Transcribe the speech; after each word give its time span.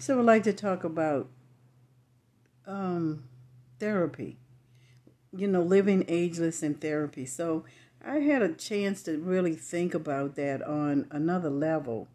So 0.00 0.18
I'd 0.18 0.24
like 0.24 0.42
to 0.44 0.54
talk 0.54 0.82
about 0.82 1.28
um, 2.66 3.24
therapy. 3.78 4.38
You 5.36 5.46
know, 5.46 5.60
living 5.60 6.06
ageless 6.08 6.62
in 6.62 6.76
therapy. 6.76 7.26
So 7.26 7.66
I 8.02 8.20
had 8.20 8.40
a 8.40 8.54
chance 8.54 9.02
to 9.02 9.18
really 9.18 9.54
think 9.54 9.92
about 9.92 10.36
that 10.36 10.62
on 10.62 11.06
another 11.10 11.50
level 11.50 12.08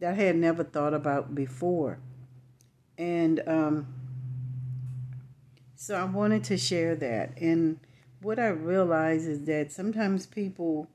that 0.00 0.12
I 0.12 0.14
had 0.14 0.36
never 0.36 0.64
thought 0.64 0.94
about 0.94 1.34
before. 1.34 1.98
And 2.96 3.42
um, 3.46 3.88
so 5.76 5.96
I 5.96 6.04
wanted 6.04 6.44
to 6.44 6.56
share 6.56 6.96
that. 6.96 7.38
And 7.38 7.78
what 8.22 8.38
I 8.38 8.48
realize 8.48 9.26
is 9.26 9.44
that 9.44 9.70
sometimes 9.70 10.24
people 10.24 10.88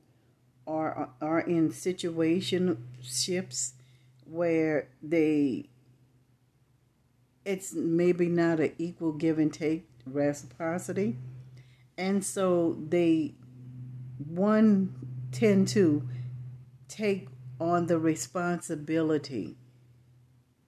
are 0.66 1.10
are 1.20 1.40
in 1.40 1.70
situationships 1.70 3.74
where 4.24 4.88
they 5.00 5.68
it's 7.44 7.74
maybe 7.74 8.28
not 8.28 8.60
an 8.60 8.72
equal 8.78 9.12
give 9.12 9.38
and 9.38 9.52
take 9.52 9.86
reciprocity. 10.06 11.16
And 11.96 12.24
so 12.24 12.76
they 12.88 13.34
one 14.18 14.94
tend 15.32 15.68
to 15.68 16.08
take 16.88 17.28
on 17.60 17.86
the 17.86 17.98
responsibility 17.98 19.56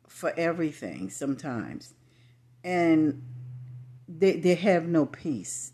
for 0.07 0.33
everything 0.37 1.11
sometimes. 1.11 1.95
And 2.63 3.23
they 4.09 4.37
they 4.37 4.55
have 4.55 4.87
no 4.87 5.07
peace. 5.07 5.73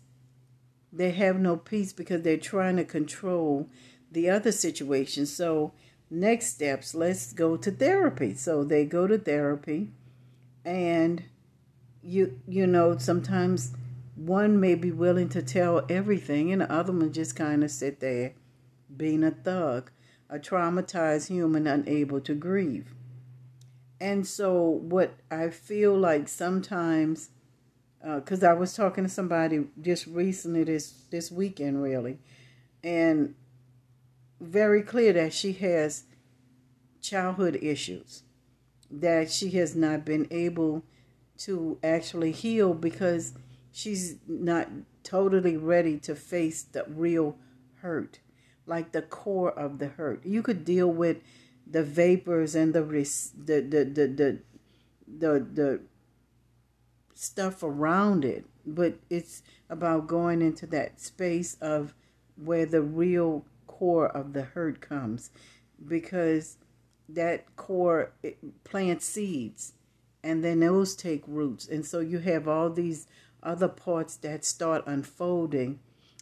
They 0.91 1.11
have 1.11 1.39
no 1.39 1.57
peace 1.57 1.91
because 1.91 2.21
they're 2.21 2.37
trying 2.37 2.77
to 2.77 2.85
control 2.85 3.69
the 4.11 4.29
other 4.29 4.51
situation. 4.51 5.25
So 5.25 5.73
next 6.09 6.47
steps 6.47 6.93
let's 6.93 7.33
go 7.33 7.57
to 7.57 7.71
therapy. 7.71 8.35
So 8.35 8.63
they 8.63 8.85
go 8.85 9.07
to 9.07 9.17
therapy 9.17 9.91
and 10.65 11.23
you 12.01 12.39
you 12.47 12.67
know 12.67 12.97
sometimes 12.97 13.73
one 14.15 14.59
may 14.59 14.75
be 14.75 14.91
willing 14.91 15.29
to 15.29 15.41
tell 15.41 15.85
everything 15.89 16.51
and 16.51 16.61
the 16.61 16.71
other 16.71 16.93
one 16.93 17.11
just 17.11 17.35
kind 17.35 17.63
of 17.63 17.71
sit 17.71 17.99
there 17.99 18.33
being 18.95 19.23
a 19.23 19.31
thug 19.31 19.91
a 20.29 20.39
traumatized 20.39 21.27
human 21.27 21.67
unable 21.67 22.19
to 22.19 22.33
grieve. 22.33 22.95
And 24.01 24.27
so 24.27 24.61
what 24.61 25.13
i 25.31 25.49
feel 25.49 25.97
like 25.97 26.27
sometimes 26.27 27.29
because 28.03 28.43
uh, 28.43 28.47
i 28.47 28.53
was 28.53 28.75
talking 28.75 29.05
to 29.05 29.09
somebody 29.09 29.65
just 29.79 30.07
recently 30.07 30.65
this 30.65 31.05
this 31.09 31.31
weekend 31.31 31.81
really 31.81 32.19
and 32.83 33.33
very 34.41 34.81
clear 34.81 35.13
that 35.13 35.31
she 35.31 35.53
has 35.53 36.03
childhood 36.99 37.57
issues 37.61 38.23
that 38.99 39.31
she 39.31 39.49
has 39.51 39.75
not 39.75 40.05
been 40.05 40.27
able 40.29 40.83
to 41.35 41.79
actually 41.83 42.31
heal 42.31 42.73
because 42.73 43.33
she's 43.71 44.17
not 44.27 44.69
totally 45.03 45.57
ready 45.57 45.97
to 45.97 46.15
face 46.15 46.63
the 46.63 46.85
real 46.87 47.37
hurt, 47.81 48.19
like 48.65 48.91
the 48.91 49.01
core 49.01 49.51
of 49.51 49.79
the 49.79 49.87
hurt. 49.87 50.23
You 50.25 50.41
could 50.43 50.63
deal 50.63 50.87
with 50.87 51.17
the 51.69 51.83
vapors 51.83 52.55
and 52.55 52.73
the 52.73 52.81
the 52.83 53.61
the 53.61 53.83
the 53.83 54.07
the 54.07 54.39
the, 55.07 55.39
the 55.53 55.81
stuff 57.15 57.63
around 57.63 58.23
it, 58.23 58.45
but 58.65 58.95
it's 59.09 59.41
about 59.69 60.07
going 60.07 60.41
into 60.41 60.67
that 60.67 61.01
space 61.01 61.55
of 61.59 61.93
where 62.35 62.65
the 62.65 62.81
real 62.81 63.45
core 63.65 64.07
of 64.07 64.33
the 64.33 64.43
hurt 64.43 64.81
comes 64.81 65.31
because 65.85 66.57
that 67.13 67.55
core 67.55 68.11
eh, 68.23 68.31
plants 68.63 69.05
seeds 69.05 69.73
and 70.23 70.43
then 70.43 70.61
those 70.61 70.95
take 70.95 71.23
roots. 71.27 71.67
And 71.67 71.85
so 71.85 71.99
you 71.99 72.19
have 72.19 72.47
all 72.47 72.69
these 72.69 73.07
other 73.41 73.67
parts 73.67 74.15
that 74.17 74.45
start 74.45 74.83
unfolding 74.87 75.79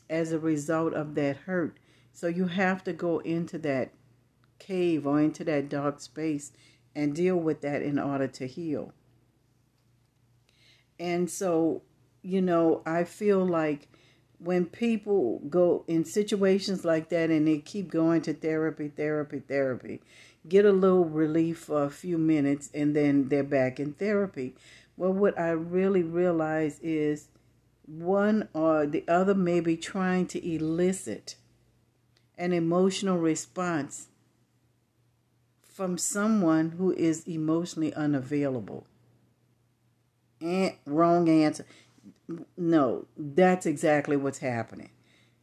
as 0.09 0.31
a 0.31 0.39
result 0.39 0.93
of 0.93 1.15
that 1.15 1.37
hurt. 1.37 1.77
So 2.13 2.27
you 2.27 2.47
have 2.47 2.83
to 2.85 2.93
go 2.93 3.19
into 3.19 3.57
that 3.59 3.91
cave 4.59 5.05
or 5.07 5.19
into 5.19 5.43
that 5.45 5.69
dark 5.69 6.01
space 6.01 6.51
and 6.95 7.15
deal 7.15 7.37
with 7.37 7.61
that 7.61 7.81
in 7.81 7.97
order 7.97 8.27
to 8.27 8.47
heal. 8.47 8.93
And 10.99 11.29
so 11.29 11.83
you 12.21 12.41
know 12.41 12.81
i 12.85 13.03
feel 13.03 13.45
like 13.45 13.87
when 14.39 14.65
people 14.65 15.39
go 15.49 15.83
in 15.87 16.03
situations 16.03 16.83
like 16.83 17.09
that 17.09 17.29
and 17.29 17.47
they 17.47 17.59
keep 17.59 17.91
going 17.91 18.21
to 18.21 18.33
therapy 18.33 18.87
therapy 18.87 19.39
therapy 19.39 20.01
get 20.47 20.65
a 20.65 20.71
little 20.71 21.05
relief 21.05 21.59
for 21.59 21.83
a 21.83 21.89
few 21.89 22.17
minutes, 22.17 22.69
and 22.73 22.95
then 22.95 23.29
they're 23.29 23.43
back 23.43 23.79
in 23.79 23.93
therapy. 23.93 24.55
Well, 24.97 25.13
what 25.13 25.39
I 25.39 25.51
really 25.51 26.03
realize 26.03 26.79
is 26.81 27.29
one 27.85 28.49
or 28.53 28.85
the 28.85 29.03
other 29.07 29.35
may 29.35 29.59
be 29.59 29.77
trying 29.77 30.27
to 30.27 30.55
elicit 30.55 31.35
an 32.37 32.53
emotional 32.53 33.17
response 33.17 34.07
from 35.63 35.97
someone 35.97 36.71
who 36.71 36.91
is 36.93 37.27
emotionally 37.27 37.93
unavailable. 37.93 38.87
And 40.39 40.73
wrong 40.85 41.29
answer. 41.29 41.65
No, 42.57 43.05
that's 43.15 43.67
exactly 43.67 44.17
what's 44.17 44.39
happening. 44.39 44.89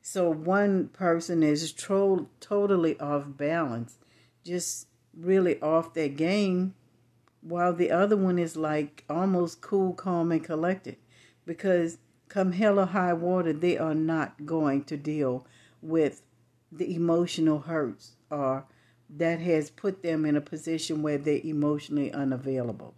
So 0.03 0.29
one 0.29 0.89
person 0.89 1.43
is 1.43 1.73
totally 1.73 2.99
off 2.99 3.25
balance, 3.29 3.99
just 4.45 4.88
really 5.19 5.61
off 5.61 5.95
their 5.95 6.09
game, 6.09 6.75
while 7.41 7.73
the 7.73 7.91
other 7.91 8.17
one 8.17 8.39
is 8.39 8.57
like 8.57 9.05
almost 9.09 9.61
cool, 9.61 9.93
calm, 9.93 10.33
and 10.33 10.45
collected. 10.45 10.97
Because 11.45 11.99
come 12.29 12.53
hell 12.53 12.79
or 12.79 12.87
high 12.87 13.13
water, 13.13 13.53
they 13.53 13.79
are 13.79 13.95
not 13.95 14.47
going 14.47 14.85
to 14.85 14.97
deal 14.97 15.47
with 15.81 16.23
the 16.71 16.95
emotional 16.95 17.61
hurts 17.61 18.17
or 18.31 18.67
that 19.11 19.41
has 19.41 19.71
put 19.71 20.03
them 20.03 20.27
in 20.27 20.37
a 20.37 20.41
position 20.41 21.03
where 21.03 21.17
they're 21.17 21.41
emotionally 21.43 22.13
unavailable. 22.13 22.95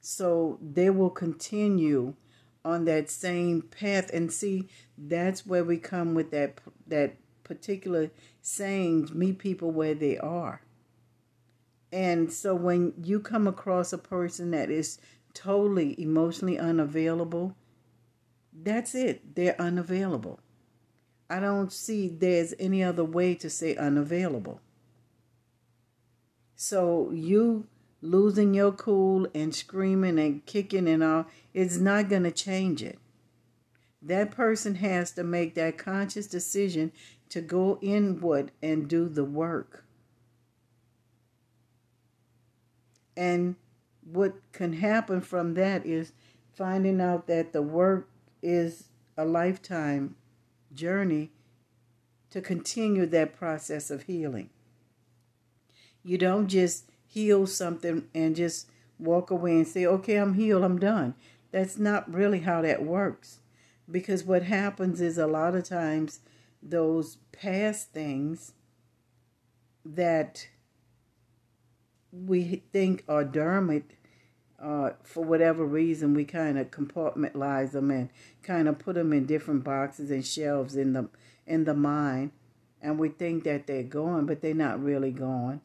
So 0.00 0.58
they 0.62 0.88
will 0.88 1.10
continue 1.10 2.14
on 2.64 2.84
that 2.84 3.10
same 3.10 3.62
path 3.62 4.10
and 4.12 4.32
see 4.32 4.68
that's 4.96 5.46
where 5.46 5.64
we 5.64 5.78
come 5.78 6.14
with 6.14 6.30
that 6.30 6.60
that 6.86 7.16
particular 7.44 8.10
sayings 8.48 9.12
meet 9.12 9.38
people 9.38 9.70
where 9.70 9.94
they 9.94 10.16
are. 10.18 10.62
And 11.92 12.32
so 12.32 12.54
when 12.54 12.94
you 13.02 13.20
come 13.20 13.46
across 13.46 13.92
a 13.92 13.98
person 13.98 14.50
that 14.50 14.70
is 14.70 14.98
totally 15.34 16.00
emotionally 16.00 16.58
unavailable, 16.58 17.54
that's 18.52 18.94
it. 18.94 19.34
They're 19.34 19.60
unavailable. 19.60 20.40
I 21.30 21.40
don't 21.40 21.72
see 21.72 22.08
there's 22.08 22.54
any 22.58 22.82
other 22.82 23.04
way 23.04 23.34
to 23.36 23.50
say 23.50 23.76
unavailable. 23.76 24.60
So 26.56 27.10
you 27.12 27.66
losing 28.00 28.54
your 28.54 28.72
cool 28.72 29.28
and 29.34 29.54
screaming 29.54 30.18
and 30.18 30.44
kicking 30.46 30.88
and 30.88 31.02
all 31.02 31.26
is 31.52 31.80
not 31.80 32.08
going 32.08 32.22
to 32.24 32.30
change 32.30 32.82
it. 32.82 32.98
That 34.00 34.30
person 34.30 34.76
has 34.76 35.10
to 35.12 35.24
make 35.24 35.54
that 35.54 35.76
conscious 35.76 36.26
decision 36.26 36.92
to 37.30 37.40
go 37.40 37.78
inward 37.82 38.52
and 38.62 38.88
do 38.88 39.08
the 39.08 39.24
work. 39.24 39.84
And 43.16 43.56
what 44.00 44.34
can 44.52 44.74
happen 44.74 45.20
from 45.20 45.54
that 45.54 45.84
is 45.84 46.12
finding 46.52 47.00
out 47.00 47.26
that 47.26 47.52
the 47.52 47.62
work 47.62 48.08
is 48.42 48.88
a 49.16 49.24
lifetime 49.24 50.14
journey 50.72 51.30
to 52.30 52.40
continue 52.40 53.06
that 53.06 53.36
process 53.36 53.90
of 53.90 54.04
healing. 54.04 54.50
You 56.02 56.18
don't 56.18 56.48
just 56.48 56.84
heal 57.06 57.46
something 57.46 58.06
and 58.14 58.36
just 58.36 58.68
walk 58.98 59.30
away 59.30 59.56
and 59.56 59.66
say, 59.66 59.86
okay, 59.86 60.16
I'm 60.16 60.34
healed, 60.34 60.62
I'm 60.62 60.78
done. 60.78 61.14
That's 61.50 61.78
not 61.78 62.12
really 62.12 62.40
how 62.40 62.62
that 62.62 62.84
works. 62.84 63.40
Because 63.90 64.24
what 64.24 64.42
happens 64.42 65.00
is 65.00 65.16
a 65.16 65.26
lot 65.26 65.54
of 65.54 65.64
times 65.64 66.20
those 66.62 67.18
past 67.32 67.92
things 67.92 68.52
that 69.84 70.48
we 72.12 72.62
think 72.72 73.04
are 73.08 73.24
dormant 73.24 73.92
uh, 74.60 74.90
for 75.02 75.22
whatever 75.24 75.64
reason 75.64 76.14
we 76.14 76.24
kind 76.24 76.58
of 76.58 76.70
compartmentalize 76.70 77.72
them 77.72 77.90
and 77.90 78.10
kind 78.42 78.68
of 78.68 78.78
put 78.78 78.94
them 78.94 79.12
in 79.12 79.24
different 79.24 79.62
boxes 79.62 80.10
and 80.10 80.26
shelves 80.26 80.74
in 80.74 80.92
the 80.92 81.08
in 81.46 81.64
the 81.64 81.74
mind. 81.74 82.32
And 82.80 82.98
we 82.98 83.08
think 83.08 83.44
that 83.44 83.66
they're 83.66 83.82
gone 83.82 84.26
but 84.26 84.40
they're 84.40 84.54
not 84.54 84.82
really 84.82 85.12
gone. 85.12 85.60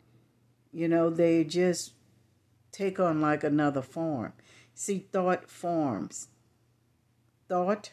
You 0.71 0.87
know 0.87 1.09
they 1.09 1.43
just 1.43 1.93
take 2.71 2.99
on 2.99 3.19
like 3.19 3.43
another 3.43 3.81
form. 3.81 4.33
See 4.75 5.07
thought 5.11 5.49
forms. 5.49 6.27
Thought 7.47 7.91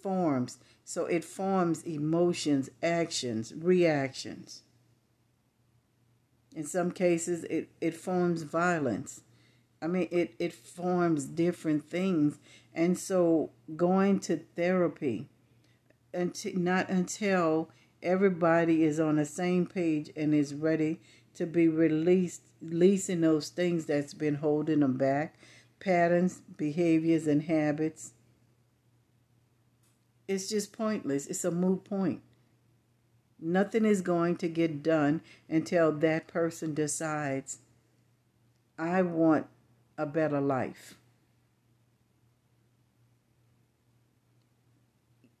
forms 0.00 0.58
so 0.88 1.04
it 1.04 1.22
forms 1.22 1.82
emotions, 1.82 2.70
actions, 2.82 3.52
reactions. 3.54 4.62
In 6.56 6.64
some 6.64 6.92
cases, 6.92 7.44
it, 7.44 7.68
it 7.78 7.92
forms 7.92 8.40
violence. 8.40 9.20
I 9.82 9.86
mean, 9.86 10.08
it, 10.10 10.34
it 10.38 10.54
forms 10.54 11.26
different 11.26 11.84
things. 11.90 12.38
And 12.74 12.98
so 12.98 13.50
going 13.76 14.20
to 14.20 14.38
therapy, 14.56 15.28
until, 16.14 16.54
not 16.54 16.88
until 16.88 17.68
everybody 18.02 18.82
is 18.82 18.98
on 18.98 19.16
the 19.16 19.26
same 19.26 19.66
page 19.66 20.10
and 20.16 20.34
is 20.34 20.54
ready 20.54 21.00
to 21.34 21.44
be 21.44 21.68
released, 21.68 22.44
releasing 22.62 23.20
those 23.20 23.50
things 23.50 23.84
that's 23.84 24.14
been 24.14 24.36
holding 24.36 24.80
them 24.80 24.96
back, 24.96 25.34
patterns, 25.80 26.40
behaviors, 26.56 27.26
and 27.26 27.42
habits. 27.42 28.14
It's 30.28 30.48
just 30.48 30.72
pointless. 30.72 31.26
It's 31.26 31.44
a 31.44 31.50
moot 31.50 31.84
point. 31.84 32.20
Nothing 33.40 33.86
is 33.86 34.02
going 34.02 34.36
to 34.36 34.48
get 34.48 34.82
done 34.82 35.22
until 35.48 35.90
that 35.92 36.26
person 36.26 36.74
decides, 36.74 37.58
I 38.78 39.00
want 39.02 39.46
a 39.96 40.04
better 40.04 40.40
life. 40.40 40.96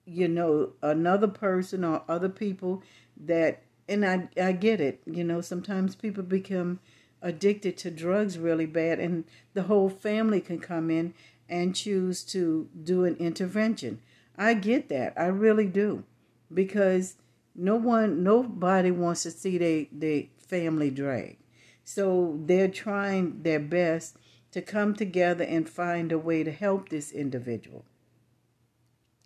You 0.06 0.28
know, 0.28 0.72
another 0.80 1.28
person 1.28 1.84
or 1.84 2.02
other 2.08 2.30
people 2.30 2.82
that, 3.16 3.62
and 3.88 4.06
I, 4.06 4.28
I 4.40 4.52
get 4.52 4.80
it, 4.80 5.02
you 5.04 5.22
know, 5.22 5.40
sometimes 5.40 5.94
people 5.94 6.22
become 6.22 6.80
addicted 7.20 7.76
to 7.78 7.90
drugs 7.90 8.38
really 8.38 8.64
bad, 8.64 9.00
and 9.00 9.24
the 9.52 9.64
whole 9.64 9.90
family 9.90 10.40
can 10.40 10.60
come 10.60 10.88
in 10.88 11.12
and 11.48 11.74
choose 11.74 12.22
to 12.24 12.68
do 12.84 13.04
an 13.04 13.16
intervention. 13.16 14.00
I 14.38 14.54
get 14.54 14.88
that. 14.88 15.14
I 15.16 15.26
really 15.26 15.66
do. 15.66 16.04
Because 16.52 17.16
no 17.54 17.76
one 17.76 18.22
nobody 18.22 18.90
wants 18.90 19.24
to 19.24 19.30
see 19.30 19.58
their 19.58 19.86
they 19.92 20.30
family 20.38 20.90
drag. 20.90 21.36
So 21.84 22.38
they're 22.44 22.68
trying 22.68 23.42
their 23.42 23.60
best 23.60 24.16
to 24.52 24.62
come 24.62 24.94
together 24.94 25.44
and 25.44 25.68
find 25.68 26.12
a 26.12 26.18
way 26.18 26.44
to 26.44 26.52
help 26.52 26.88
this 26.88 27.10
individual. 27.12 27.84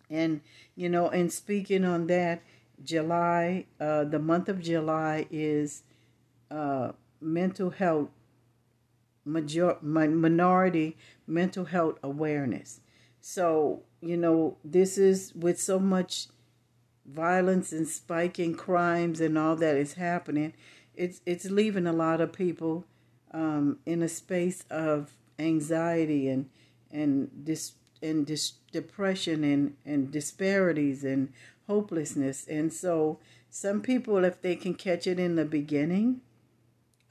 And 0.09 0.41
you 0.75 0.89
know, 0.89 1.09
and 1.09 1.31
speaking 1.31 1.85
on 1.85 2.07
that, 2.07 2.41
July, 2.83 3.67
uh, 3.79 4.03
the 4.05 4.19
month 4.19 4.49
of 4.49 4.59
July 4.59 5.27
is 5.29 5.83
uh, 6.51 6.93
mental 7.21 7.69
health 7.69 8.09
major 9.25 9.77
minority 9.81 10.97
mental 11.27 11.65
health 11.65 11.97
awareness. 12.03 12.81
So 13.21 13.83
you 14.03 14.17
know, 14.17 14.57
this 14.63 14.97
is 14.97 15.33
with 15.33 15.59
so 15.59 15.79
much 15.79 16.27
violence 17.05 17.71
and 17.71 17.87
spiking 17.87 18.55
crimes 18.55 19.21
and 19.21 19.37
all 19.37 19.55
that 19.55 19.75
is 19.75 19.93
happening, 19.93 20.53
it's 20.95 21.21
it's 21.25 21.45
leaving 21.45 21.87
a 21.87 21.93
lot 21.93 22.21
of 22.21 22.33
people 22.33 22.85
um, 23.31 23.79
in 23.85 24.01
a 24.01 24.09
space 24.09 24.63
of 24.69 25.11
anxiety 25.39 26.27
and 26.27 26.49
and 26.91 27.45
dis 27.45 27.73
and 28.01 28.25
dis- 28.25 28.53
depression 28.71 29.43
and 29.43 29.75
and 29.85 30.11
disparities 30.11 31.03
and 31.03 31.31
hopelessness. 31.67 32.45
And 32.47 32.71
so 32.71 33.19
some 33.49 33.81
people, 33.81 34.23
if 34.25 34.41
they 34.41 34.55
can 34.55 34.73
catch 34.73 35.07
it 35.07 35.19
in 35.19 35.35
the 35.35 35.45
beginning, 35.45 36.21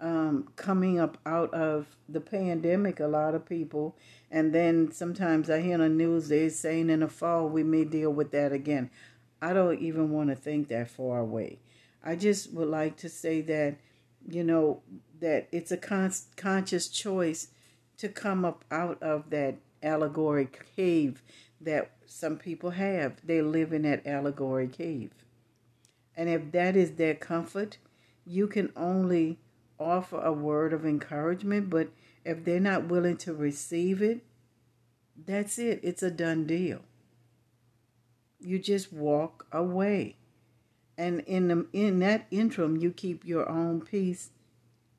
um, 0.03 0.49
coming 0.57 0.99
up 0.99 1.17
out 1.25 1.55
of 1.55 1.87
the 2.09 2.21
pandemic, 2.21 2.99
a 2.99 3.07
lot 3.07 3.35
of 3.35 3.47
people, 3.47 3.97
and 4.31 4.53
then 4.53 4.91
sometimes 4.91 5.49
I 5.49 5.61
hear 5.61 5.75
on 5.75 5.81
the 5.81 5.89
news 5.89 6.29
they're 6.29 6.51
saying 6.51 6.91
in 6.91 7.01
the 7.01 7.09
fall 7.09 7.49
we 7.49 7.63
may 7.63 7.85
deal 7.85 8.11
with 8.11 8.33
that 8.33 8.53
again. 8.53 8.91
I 9.41 9.53
don't 9.53 9.79
even 9.79 10.11
want 10.11 10.31
to 10.31 10.37
think 10.37 10.69
that 10.69 10.91
far 10.91 11.21
away. 11.21 11.61
I 12.05 12.17
just 12.17 12.53
would 12.53 12.69
like 12.69 12.97
to 12.99 13.09
say 13.09 13.43
that, 13.43 13.77
you 14.29 14.43
know, 14.43 14.83
that 15.21 15.49
it's 15.53 15.71
a 15.71 15.77
con- 15.77 16.13
conscious 16.37 16.89
choice 16.89 17.49
to 17.99 18.09
come 18.09 18.45
up 18.45 18.65
out 18.73 19.01
of 19.01 19.31
that 19.31 19.57
allegory 19.85 20.49
cave 20.77 21.23
that 21.61 21.93
some 22.07 22.39
people 22.39 22.71
have. 22.71 23.25
They 23.25 23.41
live 23.41 23.73
in 23.73 23.83
that 23.83 24.05
allegory 24.05 24.67
cave. 24.67 25.13
And 26.17 26.29
if 26.29 26.51
that 26.51 26.77
is 26.77 26.93
their 26.93 27.15
comfort, 27.15 27.79
you 28.27 28.49
can 28.49 28.73
only 28.77 29.39
offer 29.83 30.21
a 30.21 30.33
word 30.33 30.73
of 30.73 30.87
encouragement, 30.87 31.71
but 31.71 31.89
if 32.25 32.45
they're 32.45 32.61
not 32.61 32.89
willing 32.89 33.17
to 33.19 33.35
receive 33.35 34.01
it, 34.01 34.25
that's 35.27 35.59
it. 35.59 35.81
It's 35.83 36.03
a 36.03 36.11
done 36.11 36.47
deal 36.47 36.81
you 38.45 38.59
just 38.59 38.93
walk 38.93 39.47
away. 39.53 40.17
And 40.99 41.21
in 41.21 41.49
the, 41.49 41.67
in 41.73 42.01
that 42.01 42.27
interim, 42.31 42.77
you 42.77 42.91
keep 42.91 43.25
your 43.25 43.49
own 43.49 43.81
peace 43.81 44.31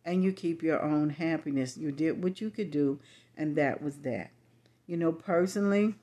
and 0.03 0.23
you 0.23 0.31
keep 0.31 0.63
your 0.63 0.81
own 0.81 1.11
happiness. 1.11 1.77
You 1.77 1.91
did 1.91 2.23
what 2.23 2.41
you 2.41 2.49
could 2.49 2.71
do, 2.71 2.99
and 3.37 3.55
that 3.55 3.81
was 3.81 3.97
that. 3.97 4.31
You 4.85 4.97
know, 4.97 5.11
personally, 5.11 5.95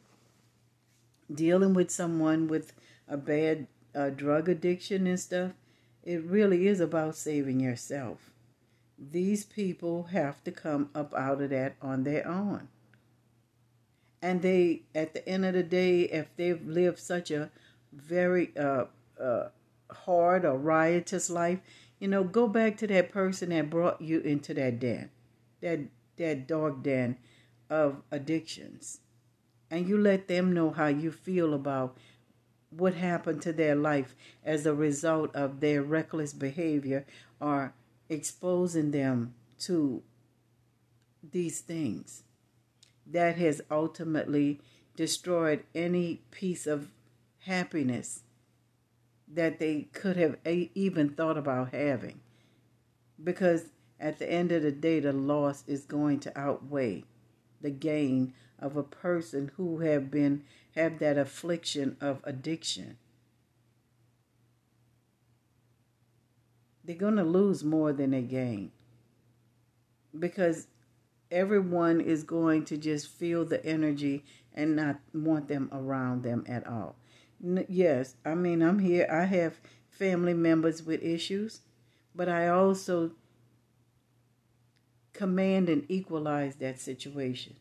dealing 1.32 1.74
with 1.74 1.90
someone 1.90 2.48
with 2.48 2.72
a 3.08 3.16
bad 3.16 3.66
uh, 3.94 4.10
drug 4.10 4.48
addiction 4.48 5.06
and 5.06 5.20
stuff, 5.20 5.52
it 6.02 6.22
really 6.24 6.66
is 6.66 6.80
about 6.80 7.16
saving 7.16 7.60
yourself. 7.60 8.29
These 9.00 9.44
people 9.44 10.04
have 10.04 10.44
to 10.44 10.52
come 10.52 10.90
up 10.94 11.14
out 11.14 11.40
of 11.40 11.50
that 11.50 11.76
on 11.80 12.04
their 12.04 12.26
own. 12.28 12.68
And 14.20 14.42
they 14.42 14.82
at 14.94 15.14
the 15.14 15.26
end 15.26 15.46
of 15.46 15.54
the 15.54 15.62
day 15.62 16.02
if 16.02 16.28
they've 16.36 16.62
lived 16.66 16.98
such 16.98 17.30
a 17.30 17.50
very 17.92 18.52
uh, 18.56 18.84
uh, 19.18 19.48
hard 19.90 20.44
or 20.44 20.58
riotous 20.58 21.30
life 21.30 21.58
you 21.98 22.06
know 22.06 22.22
go 22.22 22.46
back 22.46 22.76
to 22.76 22.86
that 22.86 23.10
person 23.10 23.48
that 23.48 23.68
brought 23.68 24.00
you 24.00 24.20
into 24.20 24.54
that 24.54 24.78
den 24.78 25.10
that 25.60 25.80
that 26.16 26.46
dark 26.46 26.82
den 26.82 27.16
of 27.70 28.02
addictions. 28.10 28.98
And 29.70 29.88
you 29.88 29.96
let 29.96 30.28
them 30.28 30.52
know 30.52 30.70
how 30.70 30.88
you 30.88 31.12
feel 31.12 31.54
about 31.54 31.96
what 32.70 32.94
happened 32.94 33.42
to 33.42 33.52
their 33.52 33.74
life 33.74 34.14
as 34.44 34.66
a 34.66 34.74
result 34.74 35.34
of 35.34 35.60
their 35.60 35.82
reckless 35.82 36.32
behavior 36.32 37.06
or 37.40 37.72
exposing 38.10 38.90
them 38.90 39.32
to 39.60 40.02
these 41.32 41.60
things 41.60 42.24
that 43.06 43.36
has 43.36 43.62
ultimately 43.70 44.60
destroyed 44.96 45.64
any 45.74 46.20
piece 46.30 46.66
of 46.66 46.90
happiness 47.40 48.22
that 49.32 49.58
they 49.58 49.82
could 49.92 50.16
have 50.16 50.36
even 50.44 51.08
thought 51.08 51.38
about 51.38 51.72
having. 51.72 52.20
Because 53.22 53.66
at 53.98 54.18
the 54.18 54.30
end 54.30 54.50
of 54.50 54.62
the 54.62 54.72
day, 54.72 55.00
the 55.00 55.12
loss 55.12 55.62
is 55.66 55.84
going 55.84 56.20
to 56.20 56.38
outweigh 56.38 57.04
the 57.60 57.70
gain 57.70 58.32
of 58.58 58.76
a 58.76 58.82
person 58.82 59.52
who 59.56 59.78
have 59.80 60.10
been 60.10 60.42
have 60.74 60.98
that 60.98 61.18
affliction 61.18 61.96
of 62.00 62.20
addiction. 62.24 62.96
They're 66.84 66.96
going 66.96 67.16
to 67.16 67.24
lose 67.24 67.62
more 67.62 67.92
than 67.92 68.10
they 68.10 68.22
gain. 68.22 68.72
Because 70.18 70.66
everyone 71.30 72.00
is 72.00 72.24
going 72.24 72.64
to 72.66 72.76
just 72.76 73.08
feel 73.08 73.44
the 73.44 73.64
energy 73.64 74.24
and 74.54 74.74
not 74.74 74.98
want 75.14 75.48
them 75.48 75.68
around 75.72 76.22
them 76.22 76.44
at 76.48 76.66
all. 76.66 76.96
Yes, 77.68 78.16
I 78.24 78.34
mean, 78.34 78.62
I'm 78.62 78.80
here. 78.80 79.08
I 79.10 79.24
have 79.24 79.60
family 79.88 80.34
members 80.34 80.82
with 80.82 81.02
issues, 81.02 81.60
but 82.14 82.28
I 82.28 82.48
also 82.48 83.12
command 85.12 85.68
and 85.68 85.84
equalize 85.88 86.56
that 86.56 86.80
situation. 86.80 87.54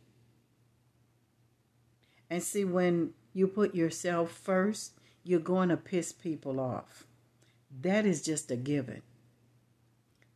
And 2.29 2.43
see, 2.43 2.65
when 2.65 3.11
you 3.33 3.47
put 3.47 3.75
yourself 3.75 4.31
first, 4.31 4.93
you're 5.23 5.39
going 5.39 5.69
to 5.69 5.77
piss 5.77 6.11
people 6.11 6.59
off. 6.59 7.05
That 7.81 8.05
is 8.05 8.21
just 8.21 8.51
a 8.51 8.55
given. 8.55 9.01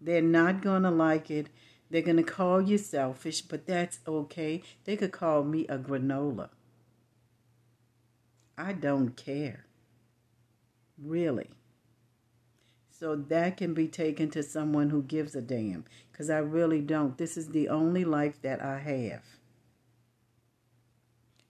They're 0.03 0.21
not 0.21 0.61
going 0.61 0.83
to 0.83 0.91
like 0.91 1.31
it 1.31 1.47
they're 1.93 2.01
going 2.01 2.17
to 2.17 2.23
call 2.23 2.59
you 2.59 2.79
selfish, 2.79 3.43
but 3.43 3.67
that's 3.67 3.99
okay. 4.07 4.63
They 4.83 4.97
could 4.97 5.11
call 5.11 5.43
me 5.43 5.67
a 5.67 5.77
granola. 5.77 6.49
I 8.57 8.73
don't 8.73 9.15
care. 9.15 9.67
Really. 10.97 11.51
So 12.89 13.15
that 13.15 13.57
can 13.57 13.75
be 13.75 13.87
taken 13.87 14.31
to 14.31 14.41
someone 14.41 14.89
who 14.89 15.03
gives 15.03 15.35
a 15.35 15.41
damn. 15.41 15.85
Because 16.11 16.31
I 16.31 16.39
really 16.39 16.81
don't. 16.81 17.15
This 17.19 17.37
is 17.37 17.49
the 17.49 17.69
only 17.69 18.03
life 18.03 18.41
that 18.41 18.59
I 18.59 18.79
have. 18.79 19.23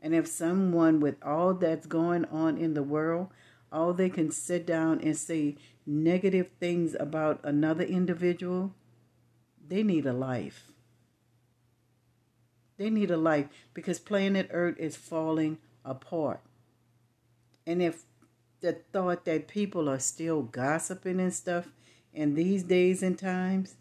And 0.01 0.13
if 0.13 0.27
someone 0.27 0.99
with 0.99 1.15
all 1.23 1.53
that's 1.53 1.87
going 1.87 2.25
on 2.25 2.57
in 2.57 2.73
the 2.73 2.83
world, 2.83 3.29
all 3.73 3.93
they 3.93 4.09
can 4.09 4.31
sit 4.31 4.65
down 4.65 5.01
and 5.01 5.17
say 5.17 5.57
negative 5.85 6.49
things 6.59 6.95
about 6.99 7.39
another 7.43 7.83
individual, 7.83 8.73
they 9.67 9.83
need 9.83 10.05
a 10.05 10.13
life. 10.13 10.71
They 12.77 12.89
need 12.89 13.11
a 13.11 13.17
life 13.17 13.47
because 13.73 13.99
planet 13.99 14.49
Earth 14.51 14.77
is 14.77 14.95
falling 14.95 15.57
apart. 15.83 16.41
And 17.65 17.81
if 17.81 18.03
the 18.61 18.73
thought 18.93 19.25
that 19.25 19.47
people 19.47 19.89
are 19.89 19.99
still 19.99 20.43
gossiping 20.43 21.19
and 21.19 21.33
stuff 21.33 21.67
in 22.13 22.35
these 22.35 22.63
days 22.63 23.03
and 23.03 23.17
times, 23.17 23.75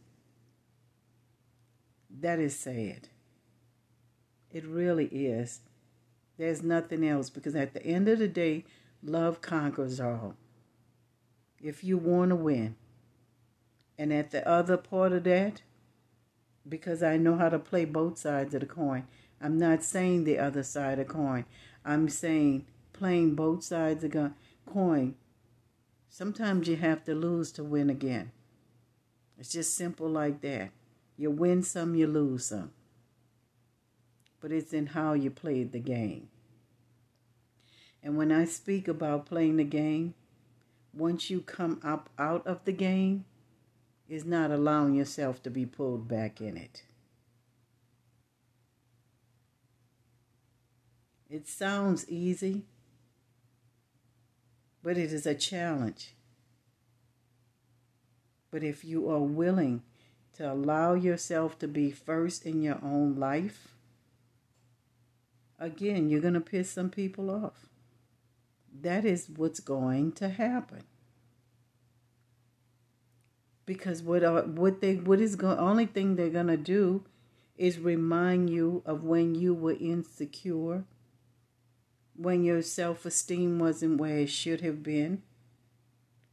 That 2.20 2.38
is 2.38 2.56
sad. 2.56 3.08
It 4.52 4.64
really 4.64 5.06
is. 5.06 5.60
There's 6.36 6.62
nothing 6.62 7.06
else 7.06 7.30
because 7.30 7.56
at 7.56 7.72
the 7.74 7.84
end 7.84 8.08
of 8.08 8.18
the 8.18 8.28
day, 8.28 8.64
love 9.02 9.40
conquers 9.40 10.00
all. 10.00 10.36
If 11.60 11.84
you 11.84 11.98
want 11.98 12.30
to 12.30 12.36
win. 12.36 12.76
And 13.98 14.12
at 14.12 14.30
the 14.30 14.46
other 14.48 14.76
part 14.76 15.12
of 15.12 15.24
that, 15.24 15.62
because 16.68 17.02
I 17.02 17.16
know 17.16 17.36
how 17.36 17.48
to 17.48 17.58
play 17.58 17.84
both 17.84 18.18
sides 18.18 18.54
of 18.54 18.60
the 18.60 18.66
coin, 18.66 19.06
I'm 19.40 19.58
not 19.58 19.82
saying 19.82 20.24
the 20.24 20.38
other 20.38 20.62
side 20.62 20.98
of 20.98 21.06
the 21.06 21.12
coin. 21.12 21.44
I'm 21.84 22.08
saying 22.08 22.66
playing 22.92 23.34
both 23.34 23.64
sides 23.64 24.04
of 24.04 24.12
the 24.12 24.32
coin. 24.66 25.16
Sometimes 26.08 26.68
you 26.68 26.76
have 26.76 27.04
to 27.04 27.14
lose 27.14 27.52
to 27.52 27.64
win 27.64 27.90
again. 27.90 28.32
It's 29.38 29.52
just 29.52 29.74
simple 29.74 30.08
like 30.08 30.40
that. 30.42 30.70
You 31.16 31.30
win 31.30 31.62
some, 31.62 31.94
you 31.94 32.06
lose 32.06 32.46
some. 32.46 32.72
But 34.40 34.52
it's 34.52 34.72
in 34.72 34.88
how 34.88 35.14
you 35.14 35.30
played 35.30 35.72
the 35.72 35.80
game. 35.80 36.28
And 38.02 38.16
when 38.16 38.32
I 38.32 38.44
speak 38.44 38.88
about 38.88 39.26
playing 39.26 39.56
the 39.56 39.64
game, 39.64 40.14
once 40.92 41.30
you 41.30 41.40
come 41.40 41.80
up 41.84 42.10
out 42.18 42.46
of 42.46 42.64
the 42.64 42.72
game, 42.72 43.24
is 44.08 44.24
not 44.24 44.50
allowing 44.50 44.94
yourself 44.94 45.42
to 45.42 45.50
be 45.50 45.64
pulled 45.64 46.06
back 46.06 46.40
in 46.40 46.56
it. 46.56 46.82
It 51.30 51.48
sounds 51.48 52.06
easy, 52.10 52.66
but 54.82 54.98
it 54.98 55.14
is 55.14 55.24
a 55.24 55.34
challenge. 55.34 56.14
But 58.50 58.62
if 58.62 58.84
you 58.84 59.08
are 59.08 59.20
willing 59.20 59.82
to 60.34 60.52
allow 60.52 60.92
yourself 60.92 61.58
to 61.60 61.68
be 61.68 61.90
first 61.90 62.44
in 62.44 62.60
your 62.60 62.78
own 62.82 63.14
life, 63.14 63.68
again, 65.58 66.10
you're 66.10 66.20
going 66.20 66.34
to 66.34 66.40
piss 66.40 66.70
some 66.70 66.90
people 66.90 67.30
off. 67.30 67.71
That 68.80 69.04
is 69.04 69.28
what's 69.28 69.60
going 69.60 70.12
to 70.12 70.28
happen. 70.28 70.82
Because 73.66 74.02
what 74.02 74.24
are, 74.24 74.42
what 74.42 74.80
they 74.80 74.96
what 74.96 75.20
is 75.20 75.36
going 75.36 75.58
only 75.58 75.86
thing 75.86 76.16
they're 76.16 76.30
going 76.30 76.48
to 76.48 76.56
do 76.56 77.04
is 77.56 77.78
remind 77.78 78.50
you 78.50 78.82
of 78.84 79.04
when 79.04 79.34
you 79.34 79.54
were 79.54 79.76
insecure, 79.78 80.84
when 82.16 82.42
your 82.42 82.62
self-esteem 82.62 83.58
wasn't 83.58 83.98
where 83.98 84.18
it 84.18 84.30
should 84.30 84.62
have 84.62 84.82
been. 84.82 85.22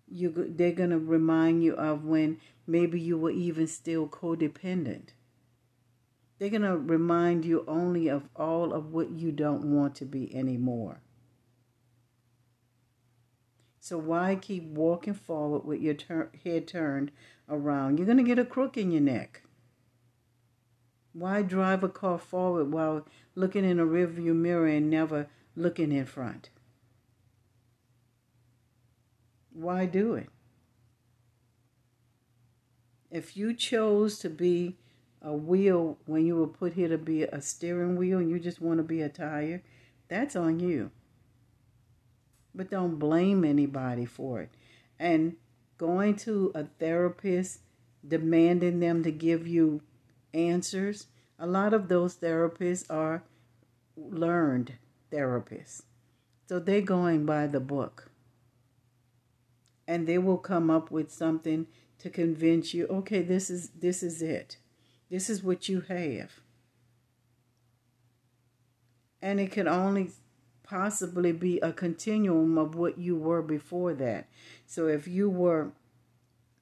You 0.07 0.33
they're 0.49 0.71
going 0.71 0.89
to 0.89 0.97
remind 0.97 1.63
you 1.63 1.75
of 1.75 2.03
when 2.03 2.39
maybe 2.65 2.99
you 2.99 3.17
were 3.17 3.31
even 3.31 3.67
still 3.67 4.07
codependent. 4.07 5.09
They're 6.39 6.49
going 6.49 6.63
to 6.63 6.77
remind 6.77 7.45
you 7.45 7.63
only 7.67 8.07
of 8.07 8.29
all 8.35 8.73
of 8.73 8.91
what 8.91 9.11
you 9.11 9.31
don't 9.31 9.65
want 9.65 9.93
to 9.95 10.05
be 10.05 10.33
anymore. 10.33 11.01
So 13.89 13.97
why 13.97 14.35
keep 14.35 14.65
walking 14.65 15.15
forward 15.15 15.65
with 15.65 15.81
your 15.81 15.95
ter- 15.95 16.29
head 16.43 16.67
turned 16.67 17.11
around? 17.49 17.97
You're 17.97 18.05
going 18.05 18.19
to 18.19 18.23
get 18.23 18.37
a 18.37 18.45
crook 18.45 18.77
in 18.77 18.91
your 18.91 19.01
neck. 19.01 19.41
Why 21.11 21.41
drive 21.41 21.83
a 21.83 21.89
car 21.89 22.19
forward 22.19 22.71
while 22.71 23.07
looking 23.33 23.65
in 23.65 23.79
a 23.79 23.85
rearview 23.85 24.35
mirror 24.35 24.67
and 24.67 24.91
never 24.91 25.25
looking 25.55 25.91
in 25.91 26.05
front? 26.05 26.51
Why 29.51 29.87
do 29.87 30.13
it? 30.13 30.29
If 33.09 33.35
you 33.35 33.55
chose 33.55 34.19
to 34.19 34.29
be 34.29 34.77
a 35.19 35.33
wheel 35.33 35.97
when 36.05 36.27
you 36.27 36.35
were 36.35 36.45
put 36.45 36.73
here 36.73 36.89
to 36.89 36.99
be 36.99 37.23
a 37.23 37.41
steering 37.41 37.95
wheel 37.95 38.19
and 38.19 38.29
you 38.29 38.39
just 38.39 38.61
want 38.61 38.77
to 38.77 38.83
be 38.83 39.01
a 39.01 39.09
tire, 39.09 39.63
that's 40.09 40.35
on 40.35 40.59
you. 40.59 40.91
But 42.59 42.69
don't 42.69 42.99
blame 42.99 43.45
anybody 43.45 44.03
for 44.03 44.41
it. 44.41 44.49
And 44.99 45.37
going 45.77 46.17
to 46.17 46.51
a 46.53 46.65
therapist, 46.65 47.61
demanding 48.05 48.81
them 48.81 49.01
to 49.03 49.11
give 49.11 49.47
you 49.47 49.81
answers, 50.33 51.07
a 51.39 51.47
lot 51.47 51.73
of 51.73 51.87
those 51.87 52.17
therapists 52.17 52.85
are 52.89 53.23
learned 53.95 54.73
therapists. 55.09 55.83
So 56.49 56.59
they're 56.59 56.81
going 56.81 57.25
by 57.25 57.47
the 57.47 57.61
book. 57.61 58.11
And 59.87 60.05
they 60.05 60.17
will 60.17 60.37
come 60.37 60.69
up 60.69 60.91
with 60.91 61.13
something 61.13 61.65
to 61.99 62.09
convince 62.09 62.73
you, 62.73 62.87
okay, 62.87 63.21
this 63.21 63.49
is 63.49 63.69
this 63.69 64.03
is 64.03 64.21
it. 64.21 64.57
This 65.09 65.29
is 65.29 65.41
what 65.41 65.69
you 65.69 65.79
have. 65.87 66.41
And 69.21 69.39
it 69.39 69.53
can 69.53 69.69
only 69.69 70.11
possibly 70.69 71.31
be 71.31 71.59
a 71.59 71.73
continuum 71.73 72.57
of 72.57 72.75
what 72.75 72.97
you 72.97 73.15
were 73.15 73.41
before 73.41 73.93
that. 73.93 74.27
So 74.67 74.87
if 74.87 75.07
you 75.07 75.29
were, 75.29 75.71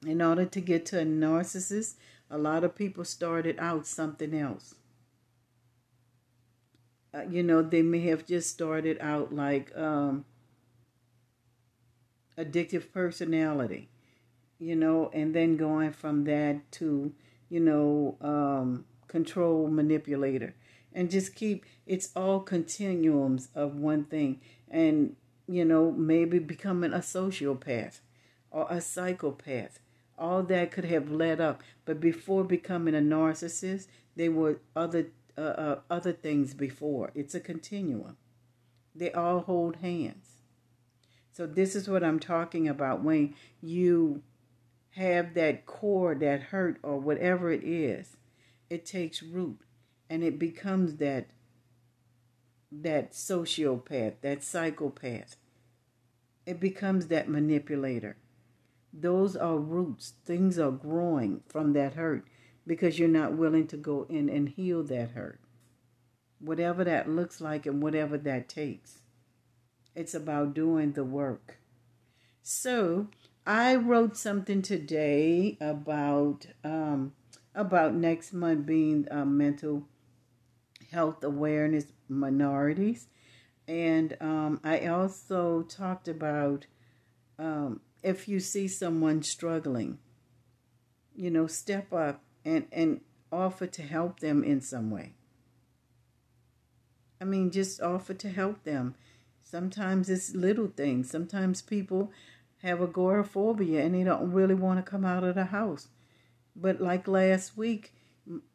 in 0.06 0.22
order 0.22 0.46
to 0.46 0.60
get 0.60 0.86
to 0.86 1.00
a 1.00 1.04
narcissist, 1.04 1.96
a 2.30 2.38
lot 2.38 2.64
of 2.64 2.74
people 2.74 3.04
started 3.04 3.56
out 3.58 3.86
something 3.86 4.34
else. 4.34 4.74
Uh, 7.12 7.22
you 7.28 7.42
know, 7.42 7.62
they 7.62 7.82
may 7.82 8.00
have 8.00 8.26
just 8.26 8.50
started 8.50 8.98
out 9.00 9.34
like 9.34 9.76
um, 9.76 10.24
addictive 12.38 12.92
personality, 12.92 13.88
you 14.58 14.76
know, 14.76 15.10
and 15.12 15.34
then 15.34 15.56
going 15.56 15.92
from 15.92 16.24
that 16.24 16.70
to 16.72 17.12
you 17.48 17.60
know, 17.60 18.16
um, 18.20 18.84
control 19.06 19.68
manipulator. 19.68 20.54
And 20.92 21.10
just 21.10 21.34
keep, 21.34 21.64
it's 21.86 22.10
all 22.16 22.40
continuums 22.40 23.48
of 23.54 23.76
one 23.76 24.04
thing. 24.04 24.40
And, 24.70 25.16
you 25.46 25.64
know, 25.64 25.90
maybe 25.92 26.38
becoming 26.38 26.92
a 26.92 26.98
sociopath 26.98 28.00
or 28.50 28.66
a 28.70 28.80
psychopath. 28.80 29.78
All 30.18 30.42
that 30.44 30.72
could 30.72 30.86
have 30.86 31.10
led 31.10 31.40
up. 31.40 31.62
But 31.84 32.00
before 32.00 32.42
becoming 32.42 32.94
a 32.94 32.98
narcissist, 32.98 33.86
there 34.16 34.32
were 34.32 34.60
other 34.74 35.08
uh, 35.38 35.40
uh, 35.40 35.78
other 35.88 36.12
things 36.12 36.52
before. 36.52 37.12
It's 37.14 37.32
a 37.32 37.38
continuum. 37.38 38.16
They 38.92 39.12
all 39.12 39.38
hold 39.38 39.76
hands. 39.76 40.26
So 41.30 41.46
this 41.46 41.76
is 41.76 41.88
what 41.88 42.02
I'm 42.02 42.18
talking 42.18 42.66
about 42.66 43.04
when 43.04 43.36
you 43.62 44.22
have 44.96 45.34
that 45.34 45.64
core, 45.64 46.16
that 46.16 46.42
hurt, 46.42 46.78
or 46.82 46.98
whatever 46.98 47.52
it 47.52 47.62
is, 47.62 48.16
it 48.68 48.84
takes 48.84 49.22
root 49.22 49.60
and 50.10 50.22
it 50.22 50.38
becomes 50.38 50.96
that 50.96 51.28
that 52.70 53.12
sociopath, 53.12 54.14
that 54.20 54.44
psychopath. 54.44 55.36
It 56.44 56.60
becomes 56.60 57.06
that 57.06 57.28
manipulator. 57.28 58.16
Those 58.92 59.36
are 59.36 59.58
roots. 59.58 60.14
Things 60.24 60.58
are 60.58 60.70
growing 60.70 61.42
from 61.48 61.72
that 61.74 61.94
hurt 61.94 62.24
because 62.66 62.98
you're 62.98 63.08
not 63.08 63.36
willing 63.36 63.66
to 63.68 63.76
go 63.76 64.06
in 64.08 64.28
and 64.28 64.48
heal 64.48 64.82
that 64.84 65.10
hurt. 65.12 65.40
Whatever 66.38 66.84
that 66.84 67.08
looks 67.08 67.40
like 67.40 67.66
and 67.66 67.82
whatever 67.82 68.18
that 68.18 68.48
takes. 68.48 69.00
It's 69.94 70.14
about 70.14 70.54
doing 70.54 70.92
the 70.92 71.04
work. 71.04 71.58
So, 72.42 73.08
I 73.46 73.74
wrote 73.76 74.16
something 74.16 74.62
today 74.62 75.56
about 75.60 76.46
um, 76.62 77.14
about 77.54 77.94
next 77.94 78.32
month 78.32 78.66
being 78.66 79.06
uh, 79.10 79.24
mental 79.24 79.88
health 80.90 81.22
awareness 81.22 81.86
minorities, 82.08 83.08
and 83.66 84.16
um, 84.20 84.60
I 84.64 84.86
also 84.86 85.62
talked 85.62 86.08
about 86.08 86.66
um, 87.38 87.80
if 88.02 88.28
you 88.28 88.40
see 88.40 88.68
someone 88.68 89.22
struggling, 89.22 89.98
you 91.14 91.30
know, 91.30 91.46
step 91.46 91.92
up 91.92 92.22
and 92.44 92.66
and 92.72 93.00
offer 93.30 93.66
to 93.66 93.82
help 93.82 94.20
them 94.20 94.42
in 94.42 94.60
some 94.60 94.90
way. 94.90 95.12
I 97.20 97.24
mean, 97.24 97.50
just 97.50 97.80
offer 97.80 98.14
to 98.14 98.30
help 98.30 98.64
them. 98.64 98.94
Sometimes 99.42 100.08
it's 100.08 100.34
little 100.34 100.68
things. 100.68 101.10
Sometimes 101.10 101.62
people 101.62 102.12
have 102.62 102.80
agoraphobia 102.80 103.82
and 103.82 103.94
they 103.94 104.04
don't 104.04 104.32
really 104.32 104.54
want 104.54 104.84
to 104.84 104.88
come 104.88 105.04
out 105.04 105.24
of 105.24 105.34
the 105.34 105.46
house. 105.46 105.88
But 106.54 106.80
like 106.80 107.08
last 107.08 107.56
week, 107.56 107.94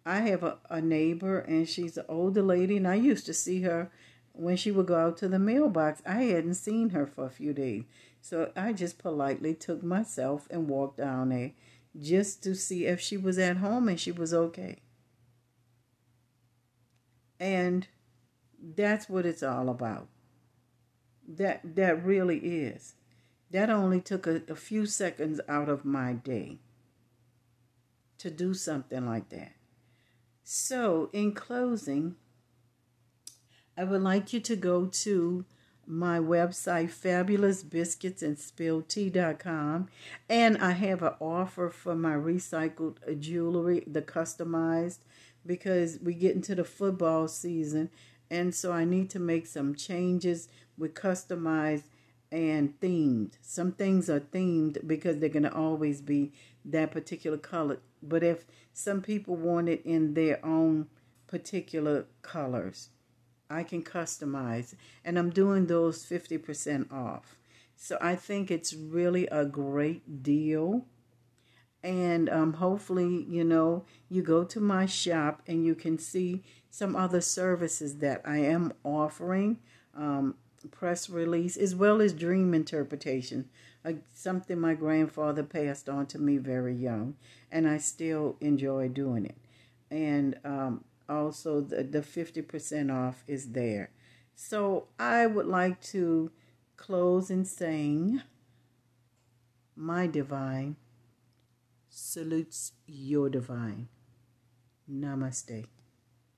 I 0.06 0.22
have 0.22 0.44
a, 0.44 0.58
a 0.70 0.82
neighbor 0.82 1.39
and 1.39 1.68
she's 1.68 1.98
an 1.98 2.06
older 2.08 2.42
lady, 2.42 2.77
and 2.77 2.88
I 2.88 2.96
used 2.96 3.25
to 3.25 3.34
see 3.34 3.62
her 3.62 3.92
when 4.34 4.58
she 4.58 4.72
would 4.72 4.88
go 4.88 4.96
out 4.96 5.18
to 5.18 5.27
the 5.27 5.39
mailbox. 5.39 6.01
I 6.06 6.24
hadn't 6.24 6.56
seen 6.56 6.89
her 6.89 7.06
for 7.06 7.25
a 7.25 7.32
few 7.32 7.53
days. 7.53 7.84
So 8.22 8.51
I 8.56 8.74
just 8.74 8.98
politely 8.98 9.53
took 9.53 9.84
myself 9.84 10.48
and 10.50 10.70
walked 10.70 10.98
down 10.98 11.30
there 11.30 11.51
just 12.00 12.42
to 12.44 12.56
see 12.56 12.86
if 12.86 13.00
she 13.00 13.18
was 13.18 13.38
at 13.38 13.58
home 13.58 13.88
and 13.88 14.00
she 14.00 14.12
was 14.12 14.34
okay. 14.34 14.82
And 17.39 17.88
that's 18.75 19.10
what 19.10 19.25
it's 19.25 19.44
all 19.44 19.70
about. 19.70 20.08
That 21.27 21.75
that 21.75 22.03
really 22.03 22.38
is. 22.39 22.96
That 23.51 23.70
only 23.70 24.01
took 24.01 24.25
a, 24.25 24.42
a 24.50 24.56
few 24.56 24.86
seconds 24.86 25.39
out 25.48 25.70
of 25.70 25.86
my 25.86 26.13
day 26.13 26.60
to 28.18 28.32
do 28.32 28.53
something 28.53 29.06
like 29.06 29.30
that. 29.30 29.51
So, 30.43 31.09
in 31.13 31.31
closing, 31.31 32.15
I 33.77 33.85
would 33.85 34.01
like 34.01 34.33
you 34.33 34.41
to 34.41 34.57
go 34.57 34.85
to 34.88 35.45
my 35.88 36.19
website, 36.19 36.91
fabulousbiscuitsandspilled 36.91 38.88
And 40.29 40.57
I 40.57 40.71
have 40.71 41.01
an 41.01 41.13
offer 41.19 41.69
for 41.69 41.95
my 41.95 42.13
recycled 42.13 43.19
jewelry, 43.19 43.83
the 43.88 44.01
customized, 44.01 45.00
because 45.45 46.00
we 46.01 46.13
get 46.13 46.35
into 46.35 46.55
the 46.55 46.63
football 46.63 47.27
season. 47.27 47.89
And 48.29 48.55
so 48.55 48.71
I 48.73 48.85
need 48.85 49.09
to 49.12 49.19
make 49.19 49.47
some 49.47 49.75
changes 49.75 50.47
with 50.77 50.93
customized 50.93 51.83
and 52.34 52.80
themed. 52.80 53.34
Some 53.42 53.72
things 53.72 54.10
are 54.10 54.20
themed 54.20 54.88
because 54.88 55.20
they're 55.20 55.30
going 55.30 55.44
to 55.44 55.54
always 55.54 56.02
be 56.02 56.34
that 56.66 56.92
particular 56.92 57.38
color. 57.38 57.78
But 58.02 58.24
if 58.24 58.46
some 58.74 59.02
people 59.02 59.36
want 59.36 59.70
it 59.70 59.86
in 59.86 60.16
their 60.16 60.44
own 60.44 60.88
particular 61.28 62.08
colors, 62.24 62.90
I 63.52 63.62
can 63.62 63.84
customize. 63.84 64.74
And 65.06 65.20
I'm 65.20 65.30
doing 65.30 65.68
those 65.68 66.04
50% 66.04 66.92
off. 66.92 67.36
So 67.75 68.00
I 68.02 68.16
think 68.16 68.50
it's 68.50 68.74
really 68.74 69.28
a 69.28 69.46
great 69.46 70.24
deal. 70.24 70.88
And 71.84 72.30
um, 72.30 72.54
hopefully, 72.54 73.28
you 73.30 73.44
know, 73.44 73.86
you 74.10 74.24
go 74.24 74.44
to 74.44 74.60
my 74.60 74.88
shop 74.88 75.44
and 75.46 75.63
you 75.63 75.75
can 75.75 76.00
see 76.00 76.42
some 76.72 76.96
other 76.96 77.22
services 77.22 77.98
that 77.98 78.24
I 78.25 78.38
am 78.38 78.74
offering. 78.84 79.60
Um, 79.96 80.34
press 80.72 81.10
release 81.10 81.58
as 81.58 81.75
well 81.75 82.01
as 82.01 82.13
dream 82.13 82.53
interpretation 82.53 83.50
something 84.13 84.60
my 84.60 84.74
grandfather 84.74 85.43
passed 85.43 85.89
on 85.89 86.05
to 86.05 86.17
me 86.17 86.38
very 86.38 86.74
young 86.74 87.15
and 87.51 87.67
i 87.67 87.77
still 87.77 88.38
enjoy 88.39 88.88
doing 88.88 89.25
it 89.25 89.36
and 89.91 90.39
um, 90.43 90.84
also 91.08 91.62
the, 91.62 91.84
the 91.84 92.00
50% 92.00 92.91
off 92.91 93.24
is 93.27 93.51
there. 93.51 93.91
So 94.36 94.88
I 95.00 95.27
would 95.27 95.46
like 95.46 95.82
to 95.93 96.32
close 96.75 97.29
in 97.29 97.46
saying, 97.46 98.22
My 99.75 100.08
divine 100.08 100.77
salutes 101.89 102.74
your 102.88 103.29
divine. 103.29 103.88
Namaste. 104.91 105.65